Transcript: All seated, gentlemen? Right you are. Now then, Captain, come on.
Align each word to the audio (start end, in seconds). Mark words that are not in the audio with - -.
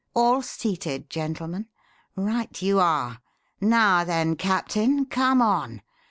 All 0.15 0.41
seated, 0.41 1.11
gentlemen? 1.11 1.67
Right 2.15 2.59
you 2.59 2.79
are. 2.79 3.19
Now 3.61 4.03
then, 4.03 4.35
Captain, 4.35 5.05
come 5.05 5.43
on. 5.43 5.83